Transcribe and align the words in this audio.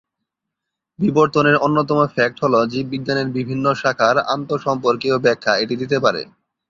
বিবর্তনের 0.99 1.55
অন্যতম 1.65 1.99
ফ্যাক্ট 2.13 2.37
হলো, 2.43 2.59
জীববিজ্ঞানের 2.71 3.27
বিভিন্ন 3.37 3.65
শাখার 3.81 4.15
আন্তঃসম্পর্কীয় 4.33 5.15
ব্যাখ্যা 5.25 5.53
এটি 5.63 5.75
দিতে 5.81 5.97
পারে। 6.05 6.21